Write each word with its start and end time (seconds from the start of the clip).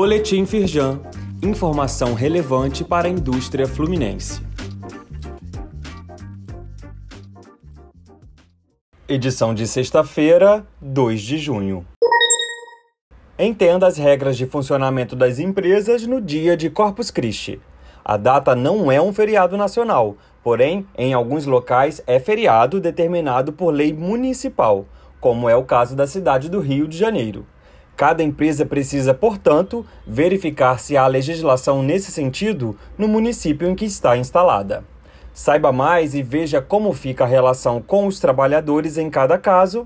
Boletim 0.00 0.46
Firjan. 0.46 1.00
Informação 1.42 2.14
relevante 2.14 2.84
para 2.84 3.08
a 3.08 3.10
indústria 3.10 3.66
fluminense. 3.66 4.40
Edição 9.08 9.52
de 9.52 9.66
sexta-feira, 9.66 10.64
2 10.80 11.20
de 11.20 11.36
junho. 11.36 11.84
Entenda 13.36 13.88
as 13.88 13.96
regras 13.96 14.36
de 14.36 14.46
funcionamento 14.46 15.16
das 15.16 15.40
empresas 15.40 16.06
no 16.06 16.20
dia 16.20 16.56
de 16.56 16.70
Corpus 16.70 17.10
Christi. 17.10 17.60
A 18.04 18.16
data 18.16 18.54
não 18.54 18.92
é 18.92 19.02
um 19.02 19.12
feriado 19.12 19.56
nacional, 19.56 20.16
porém, 20.44 20.86
em 20.96 21.12
alguns 21.12 21.44
locais 21.44 22.00
é 22.06 22.20
feriado 22.20 22.80
determinado 22.80 23.52
por 23.52 23.74
lei 23.74 23.92
municipal, 23.92 24.86
como 25.20 25.48
é 25.48 25.56
o 25.56 25.64
caso 25.64 25.96
da 25.96 26.06
cidade 26.06 26.48
do 26.48 26.60
Rio 26.60 26.86
de 26.86 26.96
Janeiro. 26.96 27.44
Cada 27.98 28.22
empresa 28.22 28.64
precisa, 28.64 29.12
portanto, 29.12 29.84
verificar 30.06 30.78
se 30.78 30.96
há 30.96 31.04
legislação 31.08 31.82
nesse 31.82 32.12
sentido 32.12 32.78
no 32.96 33.08
município 33.08 33.68
em 33.68 33.74
que 33.74 33.84
está 33.84 34.16
instalada. 34.16 34.84
Saiba 35.34 35.72
mais 35.72 36.14
e 36.14 36.22
veja 36.22 36.62
como 36.62 36.92
fica 36.92 37.24
a 37.24 37.26
relação 37.26 37.82
com 37.82 38.06
os 38.06 38.20
trabalhadores 38.20 38.98
em 38.98 39.10
cada 39.10 39.36
caso 39.36 39.84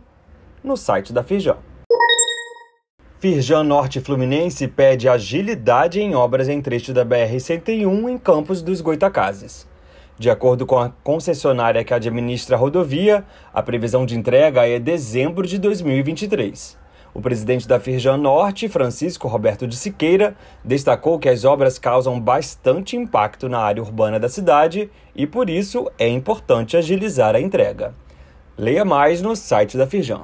no 0.63 0.77
site 0.77 1.11
da 1.11 1.23
Firjan. 1.23 1.57
Firjan 3.19 3.63
Norte 3.63 3.99
Fluminense 3.99 4.69
pede 4.69 5.09
agilidade 5.09 5.99
em 5.99 6.15
obras 6.15 6.51
em 6.51 6.61
trecho 6.61 6.93
da 6.93 7.07
BR-101 7.07 8.11
em 8.11 8.19
Campos 8.19 8.61
dos 8.61 8.83
Goitacazes. 8.83 9.67
De 10.19 10.29
acordo 10.29 10.67
com 10.67 10.79
a 10.79 10.91
concessionária 11.03 11.83
que 11.83 11.95
administra 11.95 12.57
a 12.57 12.59
rodovia, 12.59 13.25
a 13.55 13.63
previsão 13.63 14.05
de 14.05 14.19
entrega 14.19 14.69
é 14.69 14.79
dezembro 14.79 15.47
de 15.47 15.57
2023. 15.57 16.82
O 17.15 17.21
presidente 17.21 17.69
da 17.69 17.79
Firjan 17.79 18.17
Norte, 18.17 18.69
Francisco 18.69 19.29
Roberto 19.29 19.67
de 19.67 19.77
Siqueira, 19.77 20.35
destacou 20.65 21.19
que 21.19 21.29
as 21.29 21.45
obras 21.45 21.79
causam 21.79 22.19
bastante 22.19 22.97
impacto 22.97 23.51
na 23.51 23.59
área 23.59 23.83
urbana 23.83 24.19
da 24.19 24.31
cidade 24.31 24.91
e, 25.15 25.27
por 25.27 25.51
isso, 25.51 25.91
é 25.99 26.09
importante 26.09 26.77
agilizar 26.77 27.35
a 27.35 27.41
entrega. 27.41 27.95
Leia 28.57 28.85
mais 28.85 29.21
no 29.21 29.37
site 29.37 29.77
da 29.77 29.87
Firjan. 29.87 30.23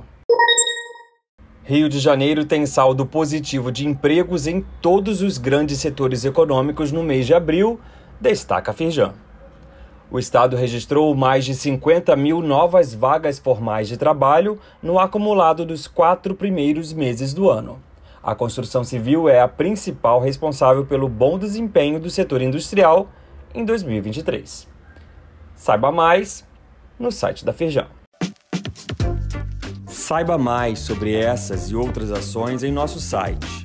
Rio 1.62 1.91
de 1.91 1.98
Janeiro 1.98 2.47
tem 2.47 2.64
saldo 2.64 3.05
positivo 3.05 3.70
de 3.70 3.86
empregos 3.86 4.47
em 4.47 4.64
todos 4.81 5.20
os 5.20 5.36
grandes 5.36 5.78
setores 5.78 6.25
econômicos 6.25 6.91
no 6.91 7.03
mês 7.03 7.27
de 7.27 7.34
abril, 7.34 7.78
destaca 8.19 8.70
a 8.70 8.75
Firjan 8.75 9.12
o 10.11 10.19
Estado 10.19 10.56
registrou 10.56 11.14
mais 11.14 11.45
de 11.45 11.55
50 11.55 12.17
mil 12.17 12.41
novas 12.41 12.95
vagas 12.95 13.39
formais 13.39 13.89
de 13.89 13.97
trabalho 13.97 14.59
no 14.83 14.98
acumulado 14.98 15.67
dos 15.67 15.87
quatro 15.87 16.34
primeiros 16.34 16.92
meses 16.92 17.34
do 17.34 17.50
ano. 17.50 17.78
A 18.23 18.34
construção 18.34 18.83
civil 18.83 19.28
é 19.28 19.41
a 19.41 19.48
principal 19.48 20.20
responsável 20.20 20.84
pelo 20.87 21.09
bom 21.09 21.39
desempenho 21.39 22.00
do 22.00 22.11
setor 22.11 22.41
industrial 22.41 23.09
em 23.55 23.65
2023. 23.65 24.67
Saiba 25.55 25.92
mais 25.92 26.47
no 26.98 27.12
site 27.12 27.45
da 27.45 27.53
Feijão. 27.53 27.87
Saiba 29.87 30.39
mais 30.39 30.78
sobre 30.78 31.15
essas 31.15 31.70
e 31.70 31.77
outras 31.77 32.11
ações 32.11 32.62
em 32.62 32.72
nosso 32.72 32.98
site 32.98 33.65